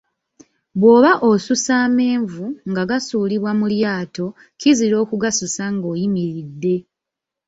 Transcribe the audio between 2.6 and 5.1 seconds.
nga gasuulibwa mu lyato, kizira